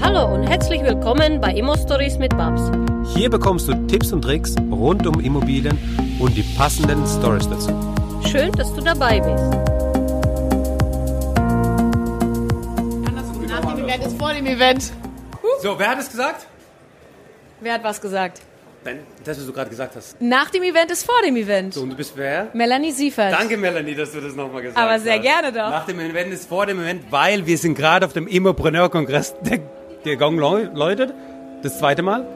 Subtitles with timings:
[0.00, 2.70] Hallo und herzlich willkommen bei Immo Stories mit Babs.
[3.14, 5.76] Hier bekommst du Tipps und Tricks rund um Immobilien
[6.20, 7.70] und die passenden Stories dazu.
[8.30, 9.44] Schön, dass du dabei bist.
[13.48, 14.92] Nach dem Event ist vor dem Event.
[15.62, 16.46] So, wer hat es gesagt?
[17.60, 18.42] Wer hat was gesagt?
[19.24, 20.18] Das, was du gerade gesagt hast.
[20.20, 21.74] Nach dem Event ist vor dem Event.
[21.74, 22.48] So, und du bist wer?
[22.54, 23.32] Melanie Siefert.
[23.32, 24.82] Danke, Melanie, dass du das nochmal gesagt hast.
[24.82, 25.68] Aber sehr gerne doch.
[25.68, 29.34] Nach dem Event ist vor dem Event, weil wir sind gerade auf dem Immopreneur-Kongress.
[29.42, 29.58] Der,
[30.08, 31.12] der Gong läu- läutet.
[31.62, 32.26] Das zweite Mal.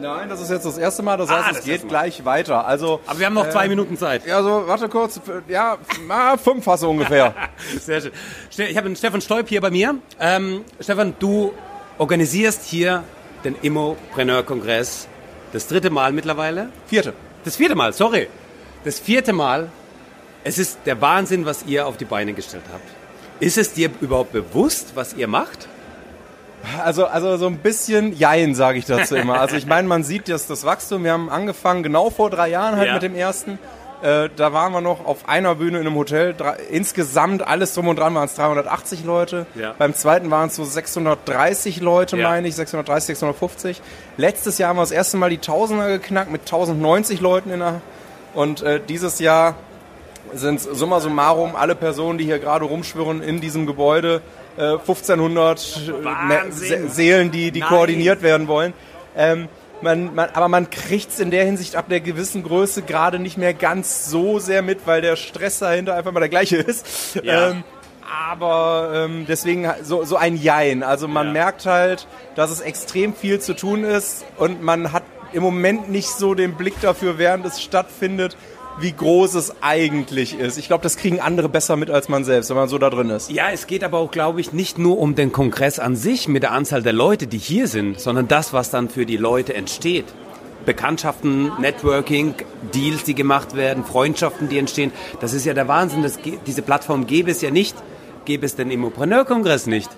[0.00, 1.90] Nein, das ist jetzt das erste Mal, das Ah, heißt, das es geht erste Mal.
[1.90, 2.66] gleich weiter.
[2.66, 4.26] Also, Aber wir haben noch zwei Minuten Zeit.
[4.26, 5.78] ja, so, warte kurz, ja,
[6.10, 7.34] ah, fünf hast du ungefähr.
[7.80, 8.12] Sehr schön.
[8.50, 9.94] Ich habe den Stefan Stolp hier bei mir.
[10.20, 11.52] Ähm, Stefan, du
[11.96, 13.04] organisierst hier
[13.44, 15.08] den Immopreneur-Kongress.
[15.52, 16.68] Das dritte Mal mittlerweile.
[16.86, 17.14] Vierte.
[17.44, 18.28] Das vierte Mal, sorry.
[18.84, 19.70] Das vierte Mal.
[20.44, 22.84] Es ist der Wahnsinn, was ihr auf die Beine gestellt habt.
[23.40, 25.68] Ist es dir überhaupt bewusst, was ihr macht?
[26.84, 29.40] Also, also so ein bisschen Jein, sage ich dazu immer.
[29.40, 31.04] Also ich meine, man sieht jetzt das Wachstum.
[31.04, 32.94] Wir haben angefangen genau vor drei Jahren halt Ja.
[32.94, 33.58] mit dem ersten.
[34.02, 36.34] Äh, da waren wir noch auf einer Bühne in einem Hotel.
[36.34, 39.46] Drei, insgesamt alles drum und dran waren es 380 Leute.
[39.54, 39.74] Ja.
[39.78, 42.28] Beim zweiten waren es so 630 Leute, Ja.
[42.28, 43.80] meine ich, 630, 650.
[44.18, 47.80] Letztes Jahr haben wir das erste Mal die Tausender geknackt mit 1090 Leuten in der
[48.34, 49.54] und äh, dieses Jahr
[50.34, 54.20] sind summa summarum alle Personen, die hier gerade rumschwirren in diesem Gebäude,
[54.56, 56.90] äh, 1500 äh, Wahnsinn.
[56.90, 58.72] Seelen, die, die koordiniert werden wollen.
[59.16, 59.48] Ähm,
[59.82, 63.36] man, man, aber man kriegt es in der Hinsicht ab der gewissen Größe gerade nicht
[63.36, 67.14] mehr ganz so sehr mit, weil der Stress dahinter einfach mal der gleiche ist.
[67.22, 67.50] Ja.
[67.50, 67.64] Ähm,
[68.28, 70.82] aber ähm, deswegen so, so ein Jein.
[70.82, 71.32] Also man Ja.
[71.32, 72.06] merkt halt,
[72.36, 76.54] dass es extrem viel zu tun ist und man hat im Moment nicht so den
[76.54, 78.36] Blick dafür, während es stattfindet,
[78.78, 80.58] wie groß es eigentlich ist.
[80.58, 83.10] Ich glaube, das kriegen andere besser mit als man selbst, wenn man so da drin
[83.10, 83.30] ist.
[83.30, 86.42] Ja, es geht aber auch, glaube ich, nicht nur um den Kongress an sich mit
[86.42, 90.06] der Anzahl der Leute, die hier sind, sondern das, was dann für die Leute entsteht.
[90.64, 92.34] Bekanntschaften, Networking,
[92.74, 94.92] Deals, die gemacht werden, Freundschaften, die entstehen.
[95.20, 96.02] Das ist ja der Wahnsinn.
[96.02, 97.76] Das, diese Plattform gäbe es ja nicht,
[98.24, 99.88] gäbe es den Immopreneur-Kongress nicht.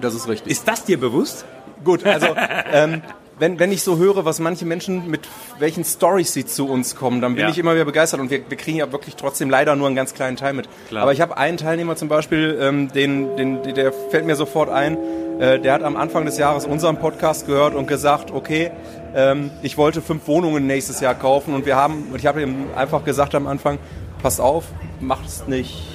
[0.00, 0.52] Das ist richtig.
[0.52, 1.44] Ist das dir bewusst?
[1.82, 2.28] Gut, also
[2.72, 3.02] ähm,
[3.38, 5.20] wenn, wenn ich so höre, was manche Menschen mit
[5.58, 7.50] welchen Stories sie zu uns kommen, dann bin Ja.
[7.50, 10.14] ich immer wieder begeistert und wir, wir kriegen ja wirklich trotzdem leider nur einen ganz
[10.14, 10.68] kleinen Teil mit.
[10.88, 11.02] Klar.
[11.02, 14.96] Aber ich habe einen Teilnehmer zum Beispiel, ähm, den, den, der fällt mir sofort ein,
[15.40, 18.70] äh, der hat am Anfang des Jahres unseren Podcast gehört und gesagt, okay,
[19.14, 22.66] ähm, ich wollte fünf Wohnungen nächstes Jahr kaufen und wir haben, und ich habe ihm
[22.76, 23.78] einfach gesagt am Anfang,
[24.22, 24.64] pass auf,
[25.00, 25.88] mach's nicht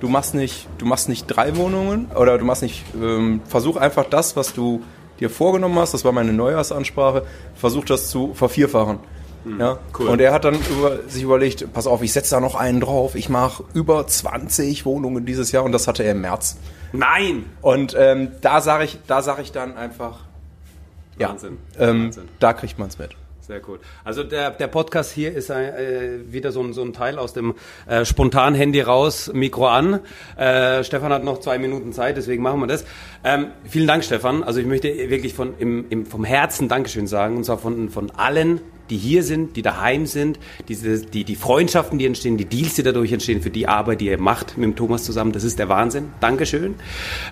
[0.00, 4.04] du machst nicht, du machst nicht drei Wohnungen oder du machst nicht, ähm, versuch einfach
[4.04, 4.80] das, was du
[5.20, 7.24] dir vorgenommen hast, das war meine Neujahrsansprache,
[7.54, 8.98] versuch das zu vervierfachen.
[9.58, 9.78] Ja?
[9.98, 10.08] cool.
[10.08, 13.14] Und er hat dann über, sich überlegt, pass auf, ich setze da noch einen drauf,
[13.14, 16.58] ich mache über 20 Wohnungen dieses Jahr und das hatte er im März.
[16.92, 17.46] Nein!
[17.62, 20.20] Und ähm, da sage ich, da sage ich dann einfach,
[21.18, 21.58] ja, Wahnsinn.
[21.78, 22.28] ähm, Wahnsinn.
[22.40, 23.10] da kriegt man es mit.
[23.48, 23.80] Sehr gut.
[24.04, 27.32] Also der, der Podcast hier ist ein, äh, wieder so ein, so ein Teil aus
[27.32, 27.54] dem
[27.86, 30.00] äh, spontan Handy raus, Mikro an.
[30.36, 32.84] Äh, Stefan hat noch zwei Minuten Zeit, deswegen machen wir das.
[33.24, 34.44] Ähm, vielen Dank, Stefan.
[34.44, 38.10] Also ich möchte wirklich von, im, im, vom Herzen Dankeschön sagen, und zwar von, von
[38.10, 38.60] allen,
[38.90, 40.38] die hier sind, die daheim sind,
[40.68, 44.08] diese, die, die Freundschaften, die entstehen, die Deals, die dadurch entstehen, für die Arbeit, die
[44.08, 45.32] ihr macht mit dem Thomas zusammen.
[45.32, 46.12] Das ist der Wahnsinn.
[46.20, 46.74] Dankeschön.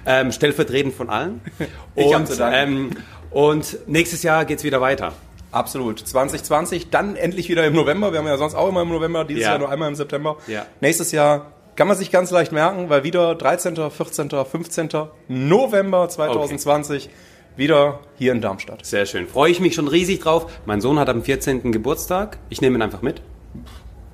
[0.07, 1.43] Ähm, stellvertretend von allen.
[1.95, 2.57] Ich und, zu danken.
[2.57, 2.91] ähm,
[3.31, 5.13] und nächstes Jahr geht's wieder weiter.
[5.53, 6.01] Absolut.
[6.01, 8.13] 2020, dann endlich wieder im November.
[8.13, 9.51] Wir haben ja sonst auch immer im November, dieses Ja.
[9.51, 10.37] Jahr nur einmal im September.
[10.47, 10.67] Ja.
[10.81, 14.89] Nächstes Jahr kann man sich ganz leicht merken, weil wieder 13., 14., 15.
[15.29, 17.11] November 2020
[17.57, 18.85] wieder hier in Darmstadt.
[18.85, 19.27] Sehr schön.
[19.27, 20.51] Freue ich mich schon riesig drauf.
[20.67, 21.73] Mein Sohn hat am 14.
[21.73, 22.39] Geburtstag.
[22.51, 23.23] Ich nehme ihn einfach mit.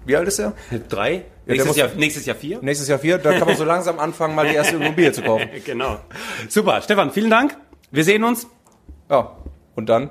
[0.04, 0.52] Wie alt ist er?
[0.88, 1.24] Drei.
[1.46, 2.58] der nächstes, Jahr, nächstes Jahr vier.
[2.62, 3.18] Nächstes Jahr vier.
[3.18, 5.48] Da kann man so langsam anfangen, mal die erste Immobilie zu kaufen.
[5.64, 5.98] Genau.
[6.48, 6.82] Super.
[6.82, 7.56] Stefan, vielen Dank.
[7.90, 8.46] Wir sehen uns.
[9.10, 9.36] Ja.
[9.74, 10.10] Und dann